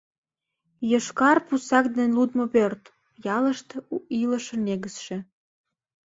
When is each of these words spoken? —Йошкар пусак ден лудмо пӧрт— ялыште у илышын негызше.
—Йошкар 0.91 1.37
пусак 1.47 1.85
ден 1.97 2.09
лудмо 2.17 2.45
пӧрт— 2.53 2.83
ялыште 3.35 3.75
у 3.93 3.97
илышын 4.21 4.59
негызше. 4.67 5.17